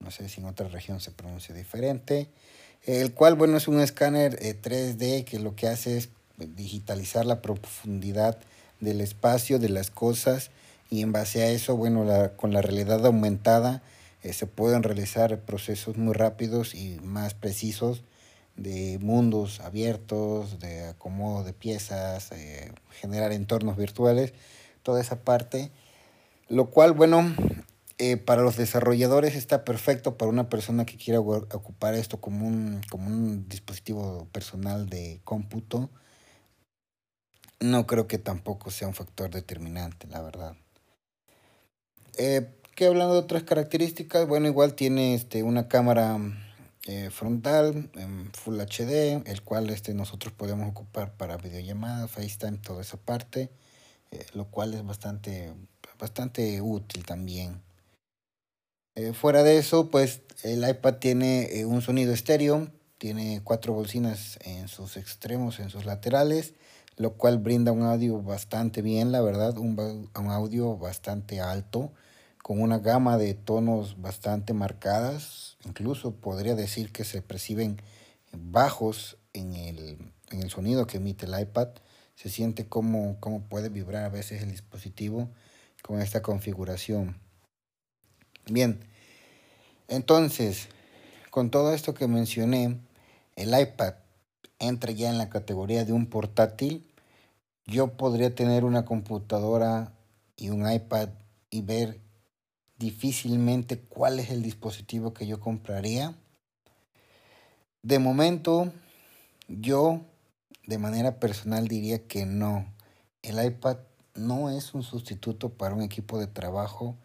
no 0.00 0.10
sé 0.10 0.28
si 0.28 0.42
en 0.42 0.46
otra 0.46 0.68
región 0.68 1.00
se 1.00 1.10
pronuncia 1.10 1.54
diferente, 1.54 2.30
el 2.84 3.12
cual, 3.12 3.34
bueno, 3.34 3.56
es 3.56 3.68
un 3.68 3.80
escáner 3.80 4.38
3D 4.38 5.02
eh, 5.02 5.24
que 5.24 5.38
lo 5.38 5.54
que 5.54 5.68
hace 5.68 5.98
es 5.98 6.08
digitalizar 6.36 7.26
la 7.26 7.42
profundidad 7.42 8.38
del 8.80 9.00
espacio, 9.00 9.58
de 9.58 9.68
las 9.68 9.90
cosas, 9.90 10.50
y 10.90 11.02
en 11.02 11.12
base 11.12 11.42
a 11.42 11.50
eso, 11.50 11.76
bueno, 11.76 12.06
con 12.36 12.52
la 12.52 12.62
realidad 12.62 13.04
aumentada 13.04 13.82
eh, 14.22 14.32
se 14.32 14.46
pueden 14.46 14.82
realizar 14.82 15.38
procesos 15.40 15.96
muy 15.96 16.14
rápidos 16.14 16.74
y 16.74 16.98
más 17.02 17.34
precisos 17.34 18.02
de 18.56 18.98
mundos 19.00 19.60
abiertos, 19.60 20.58
de 20.58 20.86
acomodo 20.86 21.44
de 21.44 21.52
piezas, 21.52 22.32
eh, 22.32 22.72
generar 23.00 23.32
entornos 23.32 23.76
virtuales, 23.76 24.32
toda 24.82 25.00
esa 25.00 25.20
parte, 25.20 25.70
lo 26.48 26.70
cual, 26.70 26.92
bueno, 26.92 27.34
eh, 28.00 28.16
para 28.16 28.42
los 28.42 28.56
desarrolladores 28.56 29.34
está 29.34 29.64
perfecto 29.64 30.16
para 30.16 30.30
una 30.30 30.48
persona 30.48 30.86
que 30.86 30.96
quiera 30.96 31.18
ocupar 31.18 31.94
esto 31.94 32.20
como 32.20 32.46
un, 32.46 32.80
como 32.88 33.08
un 33.08 33.48
dispositivo 33.48 34.28
personal 34.30 34.88
de 34.88 35.20
cómputo. 35.24 35.90
No 37.58 37.88
creo 37.88 38.06
que 38.06 38.18
tampoco 38.18 38.70
sea 38.70 38.86
un 38.86 38.94
factor 38.94 39.30
determinante, 39.30 40.06
la 40.06 40.22
verdad. 40.22 40.56
Eh, 42.16 42.54
que 42.76 42.86
hablando 42.86 43.14
de 43.14 43.20
otras 43.20 43.42
características, 43.42 44.28
bueno, 44.28 44.46
igual 44.46 44.74
tiene 44.74 45.14
este, 45.14 45.42
una 45.42 45.66
cámara 45.66 46.18
eh, 46.86 47.10
frontal 47.10 47.90
en 47.94 48.30
Full 48.32 48.60
HD, 48.60 49.28
el 49.28 49.42
cual 49.42 49.70
este, 49.70 49.92
nosotros 49.92 50.32
podemos 50.32 50.68
ocupar 50.68 51.16
para 51.16 51.36
videollamadas, 51.36 52.12
FaceTime, 52.12 52.58
toda 52.58 52.82
esa 52.82 52.96
parte, 52.96 53.50
lo 54.34 54.44
cual 54.46 54.74
es 54.74 54.84
bastante, 54.84 55.52
bastante 55.98 56.60
útil 56.60 57.04
también. 57.04 57.67
Eh, 58.98 59.12
fuera 59.12 59.44
de 59.44 59.58
eso, 59.58 59.90
pues 59.92 60.22
el 60.42 60.68
iPad 60.68 60.94
tiene 60.94 61.60
eh, 61.60 61.64
un 61.64 61.82
sonido 61.82 62.12
estéreo, 62.12 62.66
tiene 62.98 63.40
cuatro 63.44 63.72
bocinas 63.72 64.40
en 64.42 64.66
sus 64.66 64.96
extremos, 64.96 65.60
en 65.60 65.70
sus 65.70 65.84
laterales, 65.84 66.54
lo 66.96 67.12
cual 67.12 67.38
brinda 67.38 67.70
un 67.70 67.84
audio 67.84 68.20
bastante 68.20 68.82
bien, 68.82 69.12
la 69.12 69.20
verdad, 69.20 69.56
un, 69.56 69.78
un 69.78 70.26
audio 70.26 70.76
bastante 70.76 71.40
alto, 71.40 71.92
con 72.42 72.60
una 72.60 72.80
gama 72.80 73.18
de 73.18 73.34
tonos 73.34 74.02
bastante 74.02 74.52
marcadas, 74.52 75.58
incluso 75.64 76.16
podría 76.16 76.56
decir 76.56 76.90
que 76.90 77.04
se 77.04 77.22
perciben 77.22 77.80
bajos 78.32 79.16
en 79.32 79.54
el, 79.54 79.98
en 80.32 80.42
el 80.42 80.50
sonido 80.50 80.88
que 80.88 80.96
emite 80.96 81.26
el 81.26 81.40
iPad. 81.40 81.68
Se 82.16 82.30
siente 82.30 82.66
como, 82.66 83.20
como 83.20 83.42
puede 83.42 83.68
vibrar 83.68 84.06
a 84.06 84.08
veces 84.08 84.42
el 84.42 84.50
dispositivo 84.50 85.28
con 85.84 86.02
esta 86.02 86.20
configuración. 86.20 87.27
Bien, 88.50 88.80
entonces, 89.88 90.68
con 91.30 91.50
todo 91.50 91.74
esto 91.74 91.92
que 91.92 92.08
mencioné, 92.08 92.78
el 93.36 93.58
iPad 93.58 93.94
entra 94.58 94.90
ya 94.92 95.10
en 95.10 95.18
la 95.18 95.28
categoría 95.28 95.84
de 95.84 95.92
un 95.92 96.06
portátil. 96.06 96.90
Yo 97.66 97.98
podría 97.98 98.34
tener 98.34 98.64
una 98.64 98.86
computadora 98.86 99.92
y 100.36 100.48
un 100.48 100.70
iPad 100.70 101.10
y 101.50 101.60
ver 101.60 102.00
difícilmente 102.78 103.78
cuál 103.78 104.18
es 104.18 104.30
el 104.30 104.42
dispositivo 104.42 105.12
que 105.12 105.26
yo 105.26 105.40
compraría. 105.40 106.14
De 107.82 107.98
momento, 107.98 108.72
yo 109.46 110.00
de 110.66 110.78
manera 110.78 111.20
personal 111.20 111.68
diría 111.68 112.06
que 112.06 112.24
no. 112.24 112.64
El 113.20 113.44
iPad 113.44 113.76
no 114.14 114.48
es 114.48 114.72
un 114.72 114.82
sustituto 114.82 115.50
para 115.50 115.74
un 115.74 115.82
equipo 115.82 116.18
de 116.18 116.26
trabajo 116.28 116.96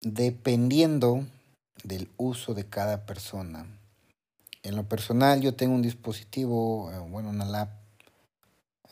dependiendo 0.00 1.26
del 1.82 2.08
uso 2.16 2.54
de 2.54 2.64
cada 2.64 3.04
persona. 3.04 3.66
En 4.62 4.76
lo 4.76 4.88
personal 4.88 5.40
yo 5.40 5.54
tengo 5.54 5.74
un 5.74 5.82
dispositivo, 5.82 6.90
eh, 6.92 6.98
bueno, 6.98 7.30
una 7.30 7.44
lap 7.44 7.70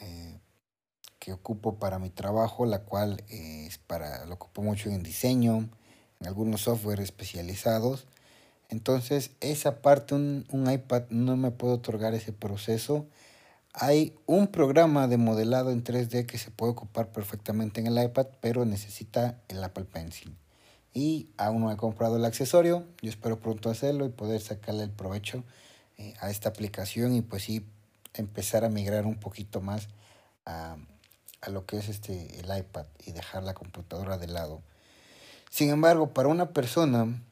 eh, 0.00 0.38
que 1.18 1.32
ocupo 1.32 1.78
para 1.78 1.98
mi 1.98 2.10
trabajo, 2.10 2.66
la 2.66 2.80
cual 2.80 3.22
es 3.28 3.78
para, 3.78 4.24
lo 4.26 4.34
ocupo 4.34 4.62
mucho 4.62 4.90
en 4.90 5.02
diseño, 5.02 5.68
en 6.20 6.26
algunos 6.26 6.62
software 6.62 7.00
especializados. 7.00 8.06
Entonces, 8.68 9.30
esa 9.40 9.82
parte, 9.82 10.14
un, 10.14 10.44
un 10.50 10.70
iPad 10.70 11.04
no 11.10 11.36
me 11.36 11.52
puede 11.52 11.74
otorgar 11.74 12.14
ese 12.14 12.32
proceso. 12.32 13.06
Hay 13.72 14.16
un 14.26 14.48
programa 14.48 15.06
de 15.06 15.18
modelado 15.18 15.70
en 15.70 15.84
3D 15.84 16.26
que 16.26 16.38
se 16.38 16.50
puede 16.50 16.72
ocupar 16.72 17.12
perfectamente 17.12 17.80
en 17.80 17.86
el 17.86 18.02
iPad, 18.02 18.26
pero 18.40 18.64
necesita 18.64 19.40
el 19.48 19.62
Apple 19.62 19.84
Pencil 19.84 20.36
y 20.96 21.28
aún 21.36 21.60
no 21.60 21.70
he 21.70 21.76
comprado 21.76 22.16
el 22.16 22.24
accesorio. 22.24 22.86
Yo 23.02 23.10
espero 23.10 23.38
pronto 23.38 23.68
hacerlo 23.68 24.06
y 24.06 24.08
poder 24.08 24.40
sacarle 24.40 24.82
el 24.82 24.90
provecho 24.90 25.44
eh, 25.98 26.14
a 26.20 26.30
esta 26.30 26.48
aplicación 26.48 27.14
y 27.14 27.20
pues 27.20 27.42
sí 27.42 27.66
empezar 28.14 28.64
a 28.64 28.70
migrar 28.70 29.04
un 29.04 29.20
poquito 29.20 29.60
más 29.60 29.88
a, 30.46 30.78
lo 31.48 31.66
que 31.66 31.76
es 31.76 31.90
este 31.90 32.40
el 32.40 32.46
iPad 32.58 32.86
y 33.04 33.12
dejar 33.12 33.42
la 33.42 33.52
computadora 33.52 34.16
de 34.16 34.28
lado. 34.28 34.62
Sin 35.50 35.68
embargo, 35.68 36.14
para 36.14 36.30
una 36.30 36.54
persona, 36.54 37.22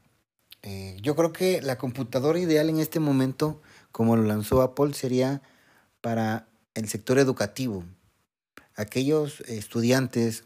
eh, 0.63 0.99
yo 1.01 1.17
creo 1.17 1.33
que 1.33 1.63
la 1.63 1.79
computadora 1.79 2.39
ideal 2.39 2.69
en 2.69 2.81
este 2.81 3.01
momento, 3.01 3.63
como 3.93 4.15
lo 4.15 4.25
lanzó 4.25 4.61
Apple, 4.61 4.93
sería 4.93 5.41
para 6.03 6.49
el 6.75 6.87
sector 6.91 7.19
educativo. 7.19 7.83
Aquellos 8.77 9.41
estudiantes, 9.41 10.45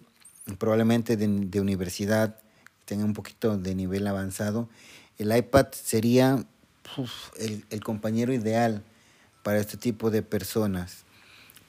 probablemente 0.57 1.17
de, 1.17 1.27
de 1.27 1.61
universidad, 1.61 2.39
tenga 2.89 3.05
un 3.05 3.13
poquito 3.13 3.59
de 3.59 3.75
nivel 3.75 4.07
avanzado, 4.07 4.69
el 5.19 5.37
iPad 5.37 5.67
sería 5.73 6.45
el, 7.39 7.85
compañero 7.85 8.33
ideal 8.33 8.83
para 9.43 9.61
este 9.61 9.77
tipo 9.77 10.11
de 10.11 10.23
personas. 10.23 11.05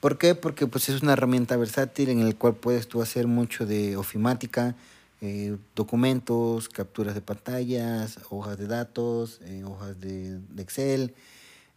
¿Por 0.00 0.16
qué? 0.16 0.34
Porque 0.34 0.66
pues, 0.66 0.88
es 0.88 1.02
una 1.02 1.12
herramienta 1.12 1.58
versátil 1.58 2.08
en 2.08 2.20
el 2.20 2.36
cual 2.36 2.54
puedes 2.54 2.88
tú 2.88 3.02
hacer 3.02 3.26
mucho 3.26 3.66
de 3.66 3.98
ofimática, 3.98 4.76
eh, 5.20 5.58
documentos, 5.76 6.70
capturas 6.70 7.14
de 7.14 7.20
pantallas, 7.20 8.18
hojas 8.30 8.56
de 8.56 8.66
datos, 8.66 9.40
eh, 9.44 9.62
hojas 9.64 10.00
de, 10.00 10.40
Excel, 10.56 11.14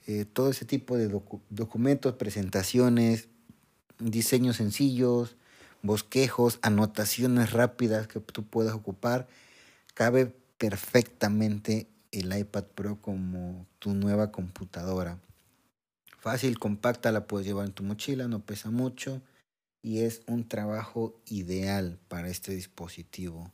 eh, 0.07 0.25
todo 0.31 0.51
ese 0.51 0.63
tipo 0.63 0.95
de 0.95 1.09
documentos, 1.49 2.13
presentaciones, 2.13 3.27
diseños 3.99 4.55
sencillos, 4.55 5.35
bosquejos, 5.83 6.57
anotaciones 6.63 7.51
rápidas 7.53 8.07
que 8.07 8.19
tú 8.19 8.43
puedas 8.43 8.73
ocupar, 8.73 9.27
cabe 9.93 10.33
perfectamente 10.57 11.87
el 12.11 12.35
iPad 12.35 12.63
Pro 12.63 13.01
como 13.01 13.67
tu 13.79 13.93
nueva 13.93 14.31
computadora. 14.31 15.19
Fácil, 16.19 16.57
compacta, 16.57 17.11
la 17.11 17.27
puedes 17.27 17.45
llevar 17.45 17.65
en 17.65 17.73
tu 17.73 17.83
mochila, 17.83 18.27
no 18.27 18.39
pesa 18.39 18.71
mucho 18.71 19.21
y 19.81 19.99
es 19.99 20.21
un 20.25 20.47
trabajo 20.47 21.21
ideal 21.25 21.99
para 22.07 22.29
este 22.29 22.53
dispositivo. 22.53 23.51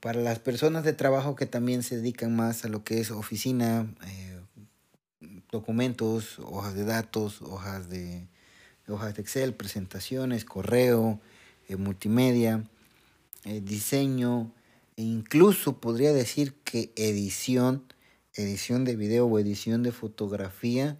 Para 0.00 0.20
las 0.20 0.40
personas 0.40 0.84
de 0.84 0.92
trabajo 0.92 1.36
que 1.36 1.46
también 1.46 1.82
se 1.82 1.96
dedican 1.96 2.34
más 2.34 2.64
a 2.64 2.68
lo 2.68 2.82
que 2.82 3.00
es 3.00 3.12
oficina, 3.12 3.94
eh, 4.04 4.40
documentos, 5.52 6.40
hojas 6.40 6.74
de 6.74 6.84
datos, 6.84 7.40
hojas 7.40 7.88
de, 7.88 8.26
hojas 8.88 9.14
de 9.14 9.22
Excel, 9.22 9.54
presentaciones, 9.54 10.44
correo, 10.44 11.20
multimedia, 11.74 12.64
eh, 13.44 13.60
diseño, 13.60 14.52
e 14.96 15.02
incluso 15.02 15.80
podría 15.80 16.12
decir 16.12 16.54
que 16.62 16.92
edición, 16.94 17.82
edición 18.34 18.84
de 18.84 18.94
video 18.94 19.26
o 19.26 19.38
edición 19.38 19.82
de 19.82 19.90
fotografía, 19.90 20.96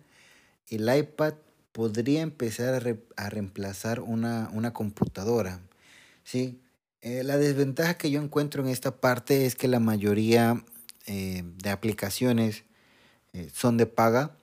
el 0.69 0.93
iPad 0.93 1.35
podría 1.73 2.23
empezar 2.23 2.75
a, 3.17 3.31
reemplazar 3.31 4.01
una, 4.01 4.73
computadora. 4.73 5.61
¿sí? 6.25 6.59
Eh, 7.03 7.23
la 7.23 7.37
desventaja 7.37 7.95
que 7.95 8.11
yo 8.11 8.21
encuentro 8.21 8.65
en 8.65 8.69
esta 8.69 8.97
parte 8.97 9.47
es 9.47 9.55
que 9.55 9.69
la 9.69 9.81
mayoría 9.81 10.65
de 11.07 11.71
aplicaciones 11.71 12.65
son 13.53 13.77
de 13.77 13.87
paga. 13.87 14.37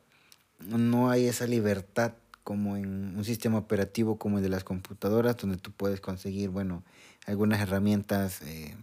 No 0.62 1.10
hay 1.10 1.25
esa 1.25 1.46
libertad 1.46 2.13
como 2.44 2.78
en 2.78 3.16
un 3.18 3.26
sistema 3.26 3.58
operativo 3.58 4.18
como 4.18 4.38
el 4.38 4.44
de 4.44 4.50
las 4.50 4.64
computadoras, 4.64 5.38
donde 5.38 5.58
tú 5.58 5.72
puedes 5.72 6.02
conseguir, 6.02 6.50
bueno, 6.50 6.84
algunas 7.26 7.62
herramientas 7.62 8.42
eh, 8.42 8.76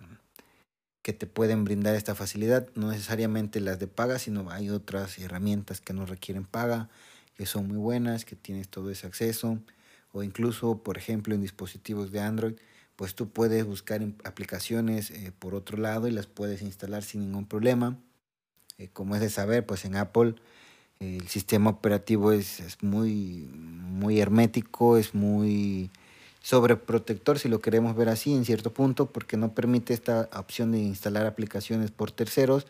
que 1.02 1.12
te 1.12 1.26
pueden 1.26 1.64
brindar 1.64 1.95
esta 1.95 2.14
facilidad, 2.14 2.69
no 2.75 2.90
necesariamente 2.90 3.61
las 3.61 3.79
de 3.79 3.87
paga, 3.87 4.19
sino 4.19 4.50
hay 4.50 4.71
otras 4.71 5.19
herramientas 5.19 5.81
que 5.81 5.93
no 5.93 6.07
requieren 6.07 6.45
paga, 6.45 6.88
que 7.35 7.47
son 7.47 7.69
muy 7.69 7.79
buenas, 7.79 8.25
que 8.25 8.37
tienes 8.37 8.69
todo 8.69 8.90
ese 8.90 9.07
acceso, 9.07 9.59
o 10.12 10.23
incluso, 10.23 10.83
por 10.83 10.99
ejemplo, 10.99 11.35
en 11.35 11.40
dispositivos 11.40 12.11
de 12.12 12.21
Android, 12.21 12.55
pues 12.97 13.14
tú 13.14 13.31
puedes 13.31 13.64
buscar 13.64 14.02
aplicaciones 14.25 15.11
eh, 15.11 15.33
por 15.38 15.55
otro 15.55 15.79
lado 15.79 16.07
y 16.07 16.11
las 16.11 16.26
puedes 16.26 16.61
instalar 16.61 17.02
sin 17.02 17.21
ningún 17.23 17.47
problema. 17.47 17.99
Eh, 18.76 18.88
como 18.93 19.14
es 19.14 19.21
de 19.23 19.31
saber, 19.31 19.64
pues 19.64 19.85
en 19.85 19.97
Apple 19.97 20.35
el 21.00 21.28
sistema 21.28 21.71
operativo 21.71 22.30
es, 22.33 22.61
muy, 22.83 23.49
muy 23.54 24.21
hermético, 24.21 24.99
es 24.99 25.14
muy 25.14 25.90
sobreprotector, 26.42 27.38
si 27.38 27.49
lo 27.49 27.61
queremos 27.61 27.97
ver 27.97 28.11
así, 28.11 28.35
en 28.35 28.45
cierto 28.45 28.73
punto, 28.73 29.07
porque 29.07 29.38
no 29.38 29.54
permite 29.54 29.95
esta 29.95 30.28
opción 30.35 30.73
de 30.73 30.78
instalar 30.78 31.26
aplicaciones 31.26 31.90
por 31.90 32.12
terceros 32.12 32.66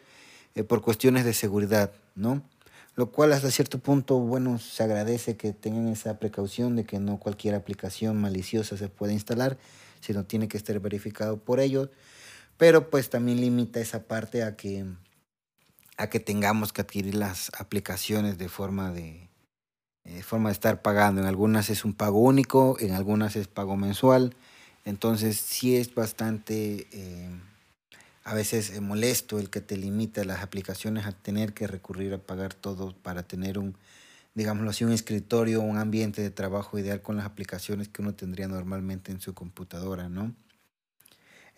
eh, 0.55 0.63
por 0.63 0.81
cuestiones 0.81 1.25
de 1.25 1.35
seguridad, 1.35 1.93
¿no? 2.15 2.43
Lo 2.95 3.11
cual 3.11 3.33
hasta 3.33 3.51
cierto 3.51 3.79
punto, 3.79 4.19
bueno, 4.19 4.59
se 4.59 4.83
agradece 4.83 5.37
que 5.37 5.53
tengan 5.53 5.89
esa 5.89 6.19
precaución 6.19 6.77
de 6.77 6.85
que 6.85 6.99
no 6.99 7.19
cualquier 7.19 7.55
aplicación 7.55 8.21
maliciosa 8.21 8.77
se 8.77 8.89
pueda 8.89 9.13
instalar, 9.13 9.59
sino 10.01 10.25
tiene 10.25 10.49
que 10.49 10.57
estar 10.57 10.79
verificado 10.81 11.37
por 11.37 11.61
ellos, 11.61 11.89
pero 12.59 12.91
pues 12.91 13.11
también 13.11 13.41
limita 13.41 13.81
esa 13.81 14.05
parte 14.05 14.43
a 14.43 14.57
que, 14.57 14.87
a 16.01 16.09
que 16.09 16.19
tengamos 16.19 16.73
que 16.73 16.81
adquirir 16.81 17.15
las 17.15 17.51
aplicaciones 17.59 18.39
de 18.39 18.49
forma 18.49 18.91
de, 18.91 19.29
eh, 20.05 20.23
forma 20.23 20.49
de 20.49 20.55
estar 20.55 20.81
pagando. 20.81 21.21
En 21.21 21.27
algunas 21.27 21.69
es 21.69 21.85
un 21.85 21.93
pago 21.93 22.21
único, 22.21 22.77
en 22.81 22.93
algunas 22.93 23.37
es 23.37 23.49
pago 23.49 23.77
mensual. 23.77 24.35
Entonces 24.87 25.37
sí 25.37 25.77
es 25.77 25.95
bastante 25.95 26.87
eh, 26.93 27.29
a 28.25 28.35
veces 28.35 28.71
eh, 28.71 28.81
molesto 28.81 29.39
el 29.39 29.51
que 29.51 29.61
te 29.61 29.77
limita 29.77 30.25
las 30.25 30.43
aplicaciones 30.43 31.05
a 31.05 31.13
tener 31.13 31.53
que 31.53 31.67
recurrir 31.67 32.15
a 32.15 32.19
pagar 32.19 32.55
todo 32.55 32.95
para 33.03 33.23
tener 33.23 33.59
un, 33.59 33.77
digámoslo 34.35 34.71
así, 34.71 34.85
un 34.85 34.93
escritorio, 34.93 35.61
un 35.61 35.77
ambiente 35.77 36.23
de 36.23 36.31
trabajo 36.31 36.79
ideal 36.79 37.03
con 37.03 37.17
las 37.17 37.27
aplicaciones 37.27 37.89
que 37.89 38.01
uno 38.01 38.15
tendría 38.15 38.49
normalmente 38.49 39.13
en 39.13 39.21
su 39.21 39.35
computadora, 39.35 40.09
¿no? 40.09 40.35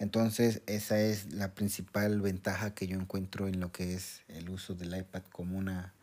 Entonces 0.03 0.63
esa 0.67 1.01
es 1.01 1.33
la 1.33 1.55
principal 1.55 2.21
ventaja 2.21 2.75
que 2.75 2.89
yo 2.89 2.99
encuentro 2.99 3.47
en 3.47 3.61
lo 3.61 3.71
que 3.71 3.95
es 3.95 4.23
el 4.27 4.51
uso 4.51 4.75
del 4.75 4.97
iPad 4.97 5.23
como 5.31 5.57
una, 5.57 5.95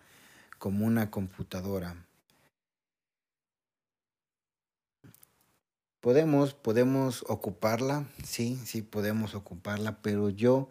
como 0.57 0.85
una 0.85 1.11
computadora. 1.11 1.97
Podemos, 5.99 6.53
podemos 6.53 7.25
ocuparla, 7.27 8.07
sí, 8.23 8.57
sí 8.63 8.83
podemos 8.83 9.35
ocuparla, 9.35 10.01
pero 10.01 10.29
yo 10.29 10.69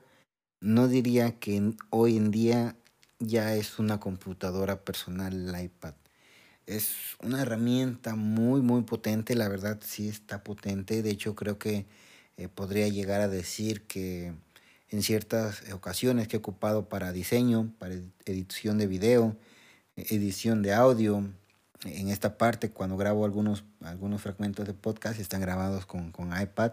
no 0.62 0.88
diría 0.88 1.38
que 1.38 1.75
hoy 1.90 2.16
en 2.16 2.30
día 2.30 2.76
ya 3.18 3.54
es 3.54 3.78
una 3.78 4.00
computadora 4.00 4.87
personal 4.87 5.35
el 5.54 5.64
iPad. 5.64 5.92
Es 6.64 6.94
una 7.23 7.42
herramienta 7.42 8.14
muy, 8.14 8.62
muy 8.62 8.85
potente, 8.85 9.35
la 9.35 9.50
verdad 9.50 9.78
sí 9.85 10.08
está 10.08 10.42
potente. 10.42 11.02
De 11.02 11.11
hecho, 11.11 11.35
creo 11.35 11.58
que 11.58 11.85
eh, 12.38 12.49
podría 12.49 12.88
llegar 12.88 13.21
a 13.21 13.28
decir 13.28 13.83
que 13.83 14.33
en 14.90 15.02
ciertas 15.02 15.71
ocasiones 15.73 16.28
que 16.28 16.37
he 16.37 16.38
ocupado 16.38 16.88
para 16.88 17.12
diseño, 17.12 17.71
para 17.78 17.97
edición 18.25 18.78
de 18.78 18.87
video, 18.87 19.37
edición 19.97 20.62
de 20.62 20.73
audio, 20.73 21.25
en 21.85 22.09
esta 22.09 22.38
parte, 22.38 22.71
cuando 22.71 22.97
grabo 22.97 23.25
algunos, 23.25 23.64
algunos 23.83 24.23
fragmentos 24.23 24.66
de 24.66 24.75
podcast, 24.75 25.21
están 25.21 25.40
grabados 25.40 25.87
con, 25.87 26.11
con 26.11 26.30
iPad, 26.40 26.73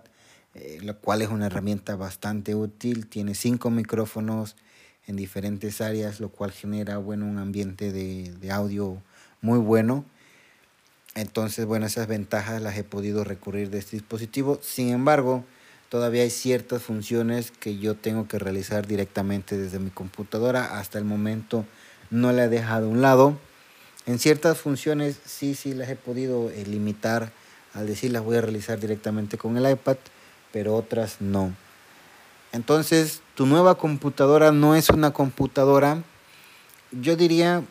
eh, 0.55 0.79
lo 0.81 0.99
cual 0.99 1.21
es 1.21 1.29
una 1.29 1.47
herramienta 1.47 1.95
bastante 1.95 2.55
útil. 2.55 3.07
Tiene 3.07 3.35
cinco 3.35 3.69
micrófonos 3.69 4.55
en 5.05 5.15
diferentes 5.15 5.81
áreas, 5.81 6.19
lo 6.19 6.29
cual 6.29 6.51
genera 6.51 6.97
bueno, 6.97 7.25
un 7.25 7.37
ambiente 7.37 7.91
de, 7.91 8.33
de 8.39 8.51
audio 8.51 9.01
muy 9.41 9.59
bueno. 9.59 10.05
Entonces, 11.13 11.65
bueno, 11.65 11.85
esas 11.85 12.07
ventajas 12.07 12.61
las 12.61 12.77
he 12.77 12.83
podido 12.83 13.23
recurrir 13.23 13.69
de 13.69 13.77
este 13.77 13.97
dispositivo. 13.97 14.59
Sin 14.63 14.89
embargo, 14.89 15.45
todavía 15.95 16.23
hay 16.23 16.29
ciertas 16.29 16.81
funciones 16.81 17.53
que 17.57 17.77
yo 17.77 17.95
tengo 17.95 18.27
que 18.27 18.37
realizar 18.37 18.85
directamente 18.85 19.57
desde 19.57 19.79
mi 19.79 19.91
computadora. 19.91 20.77
Hasta 20.77 20.97
el 20.97 21.05
momento 21.05 21.63
no 22.09 22.33
la 22.33 22.43
he 22.43 22.49
dejado 22.49 22.87
a 22.87 22.89
un 22.89 23.01
lado. 23.01 23.37
En 24.05 24.19
ciertas 24.19 24.57
funciones 24.57 25.15
sí, 25.25 25.55
sí 25.55 25.73
las 25.73 25.87
he 25.87 25.95
podido 25.95 26.49
eh, 26.49 26.65
limitar 26.65 27.31
al 27.73 27.87
decir 27.87 28.11
las 28.11 28.25
voy 28.25 28.35
a 28.35 28.41
realizar 28.41 28.77
directamente 28.77 29.37
con 29.37 29.55
el 29.55 29.71
iPad, 29.71 29.95
pero 30.51 30.75
otras 30.75 31.21
no. 31.21 31.55
Entonces, 32.51 33.21
tu 33.35 33.45
nueva 33.45 33.75
computadora 33.75 34.51
no 34.51 34.75
es 34.75 34.89
una 34.89 35.13
computadora, 35.13 36.03
yo 36.91 37.15
diría 37.15 37.63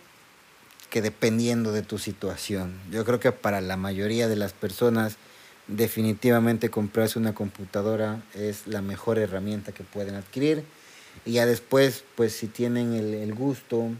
que 0.88 1.02
dependiendo 1.02 1.72
de 1.72 1.82
tu 1.82 1.98
situación. 1.98 2.72
Yo 2.90 3.04
creo 3.04 3.20
que 3.20 3.32
para 3.32 3.60
la 3.60 3.76
mayoría 3.76 4.28
de 4.28 4.36
las 4.36 4.54
personas 4.54 5.18
definitivamente 5.66 6.70
comprarse 6.70 7.18
una 7.18 7.34
computadora 7.34 8.22
es 8.34 8.66
la 8.66 8.82
mejor 8.82 9.18
herramienta 9.18 9.72
que 9.72 9.84
pueden 9.84 10.14
adquirir. 10.14 10.64
Y 11.24 11.32
ya 11.32 11.46
después, 11.46 12.04
pues 12.16 12.34
si 12.34 12.48
tienen 12.48 12.92
el, 12.92 13.14
el 13.14 13.34
gusto, 13.34 13.90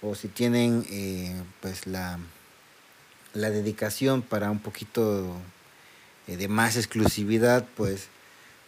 o 0.00 0.14
si 0.14 0.28
tienen 0.28 0.84
eh, 0.90 1.34
pues 1.60 1.86
la, 1.86 2.18
la, 3.34 3.50
dedicación 3.50 4.22
para 4.22 4.50
un 4.50 4.60
poquito 4.60 5.34
eh, 6.26 6.36
de 6.36 6.48
más 6.48 6.76
exclusividad, 6.76 7.66
pues 7.76 8.08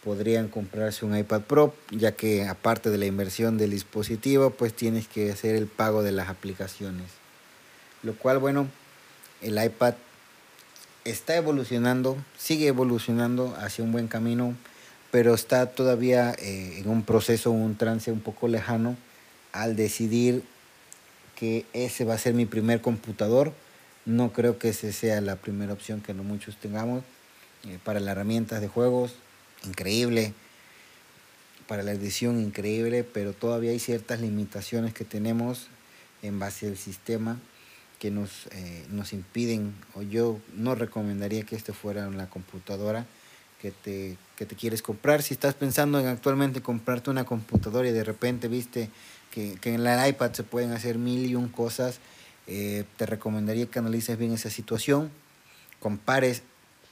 podrían 0.03 0.49
comprarse 0.49 1.05
un 1.05 1.15
iPad 1.15 1.41
Pro, 1.41 1.75
ya 1.91 2.13
que 2.13 2.47
aparte 2.47 2.89
de 2.89 2.97
la 2.97 3.05
inversión 3.05 3.57
del 3.57 3.71
dispositivo, 3.71 4.49
pues 4.49 4.73
tienes 4.73 5.07
que 5.07 5.31
hacer 5.31 5.55
el 5.55 5.67
pago 5.67 6.03
de 6.03 6.11
las 6.11 6.27
aplicaciones. 6.27 7.07
Lo 8.03 8.15
cual, 8.15 8.39
bueno, 8.39 8.67
el 9.41 9.63
iPad 9.63 9.93
está 11.05 11.35
evolucionando, 11.35 12.17
sigue 12.37 12.67
evolucionando 12.67 13.55
hacia 13.57 13.83
un 13.83 13.91
buen 13.91 14.07
camino, 14.07 14.55
pero 15.11 15.33
está 15.33 15.71
todavía 15.71 16.35
eh, 16.37 16.79
en 16.79 16.89
un 16.89 17.03
proceso, 17.03 17.51
un 17.51 17.75
trance 17.75 18.11
un 18.11 18.21
poco 18.21 18.47
lejano 18.47 18.95
al 19.51 19.75
decidir 19.75 20.43
que 21.35 21.65
ese 21.73 22.05
va 22.05 22.13
a 22.13 22.17
ser 22.17 22.33
mi 22.33 22.45
primer 22.45 22.81
computador. 22.81 23.53
No 24.05 24.31
creo 24.31 24.57
que 24.57 24.69
esa 24.69 24.91
sea 24.91 25.21
la 25.21 25.35
primera 25.35 25.73
opción 25.73 26.01
que 26.01 26.13
no 26.13 26.23
muchos 26.23 26.55
tengamos. 26.57 27.03
Eh, 27.67 27.77
para 27.83 27.99
las 27.99 28.13
herramientas 28.13 28.61
de 28.61 28.67
juegos, 28.67 29.13
increíble. 29.65 30.33
Para 31.67 31.83
la 31.83 31.91
edición, 31.91 32.39
increíble. 32.39 33.03
Pero 33.03 33.33
todavía 33.33 33.71
hay 33.71 33.79
ciertas 33.79 34.21
limitaciones 34.21 34.93
que 34.93 35.03
tenemos 35.03 35.67
en 36.21 36.39
base 36.39 36.67
al 36.67 36.77
sistema 36.77 37.39
que 38.01 38.09
nos, 38.09 38.47
eh, 38.47 38.83
nos 38.89 39.13
impiden, 39.13 39.75
o 39.93 40.01
yo 40.01 40.39
no 40.55 40.73
recomendaría 40.73 41.43
que 41.43 41.55
este 41.55 41.71
fuera 41.71 42.07
una 42.07 42.27
computadora 42.31 43.05
que 43.61 43.69
te, 43.69 44.17
que 44.35 44.47
te 44.47 44.55
quieres 44.55 44.81
comprar. 44.81 45.21
Si 45.21 45.35
estás 45.35 45.53
pensando 45.53 45.99
en 45.99 46.07
actualmente 46.07 46.63
comprarte 46.63 47.11
una 47.11 47.25
computadora 47.25 47.87
y 47.87 47.91
de 47.91 48.03
repente 48.03 48.47
viste 48.47 48.89
que, 49.29 49.55
que 49.61 49.75
en 49.75 49.83
la 49.83 50.07
iPad 50.07 50.33
se 50.33 50.41
pueden 50.41 50.71
hacer 50.71 50.97
mil 50.97 51.27
y 51.27 51.35
un 51.35 51.47
cosas, 51.47 51.99
eh, 52.47 52.85
te 52.97 53.05
recomendaría 53.05 53.67
que 53.67 53.77
analices 53.77 54.17
bien 54.17 54.33
esa 54.33 54.49
situación, 54.49 55.11
compares 55.79 56.41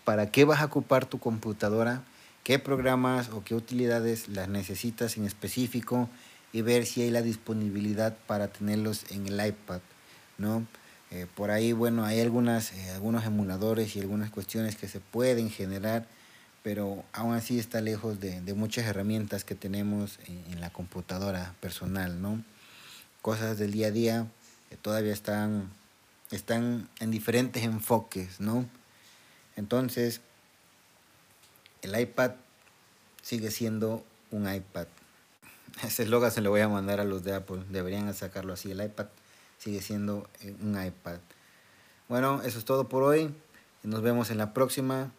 para 0.03 0.29
qué 0.29 0.45
vas 0.45 0.61
a 0.61 0.65
ocupar 0.65 1.07
tu 1.07 1.17
computadora, 1.17 2.03
qué 2.43 2.59
programas 2.59 3.29
o 3.29 3.43
qué 3.43 3.55
utilidades 3.55 4.27
las 4.27 4.47
necesitas 4.47 5.17
en 5.17 5.25
específico 5.25 6.07
y 6.53 6.61
ver 6.61 6.85
si 6.85 7.01
hay 7.01 7.09
la 7.09 7.23
disponibilidad 7.23 8.15
para 8.27 8.49
tenerlos 8.49 9.09
en 9.09 9.25
el 9.25 9.43
iPad, 9.43 9.81
¿no? 10.37 10.67
Eh, 11.11 11.25
por 11.35 11.51
ahí, 11.51 11.73
bueno, 11.73 12.05
hay 12.05 12.19
algunas, 12.21 12.71
eh, 12.73 12.91
algunos 12.91 13.25
emuladores 13.25 13.95
y 13.95 13.99
algunas 13.99 14.29
cuestiones 14.29 14.75
que 14.75 14.87
se 14.87 14.99
pueden 14.99 15.49
generar 15.49 16.05
pero 16.63 17.03
aún 17.13 17.33
así 17.33 17.57
está 17.57 17.81
lejos 17.81 18.19
de, 18.19 18.41
muchas 18.53 18.85
herramientas 18.85 19.43
que 19.43 19.55
tenemos 19.55 20.19
en, 20.27 20.59
la 20.59 20.69
computadora 20.69 21.55
personal, 21.61 22.21
¿no? 22.21 22.43
Cosas 23.21 23.57
del 23.57 23.71
día 23.71 23.87
a 23.87 23.91
día 23.91 24.27
que 24.69 24.75
todavía 24.75 25.13
están, 25.13 25.69
están 26.31 26.89
en 26.99 27.11
diferentes 27.11 27.63
enfoques, 27.63 28.39
¿no? 28.39 28.65
Entonces, 29.55 30.21
el 31.81 31.99
iPad 31.99 32.31
sigue 33.21 33.51
siendo 33.51 34.03
un 34.31 34.53
iPad. 34.53 34.87
Ese 35.83 36.03
eslogan 36.03 36.31
se 36.31 36.41
lo 36.41 36.49
voy 36.49 36.61
a 36.61 36.67
mandar 36.67 36.99
a 36.99 37.05
los 37.05 37.23
de 37.23 37.35
Apple, 37.35 37.63
deberían 37.69 38.13
sacarlo 38.13 38.53
así, 38.53 38.71
el 38.71 38.83
iPad 38.83 39.07
sigue 39.59 39.81
siendo 39.81 40.27
un 40.61 40.83
iPad. 40.83 41.19
Bueno, 42.07 42.41
eso 42.41 42.57
es 42.57 42.65
todo 42.65 42.89
por 42.89 43.03
hoy. 43.03 43.31
Nos 43.83 44.01
vemos 44.01 44.31
en 44.31 44.39
la 44.39 44.53
próxima. 44.53 45.11